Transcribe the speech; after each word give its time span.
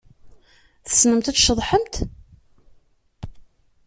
Tessnemt 0.85 1.29
ad 1.31 1.35
tceḍḥemt? 1.35 1.95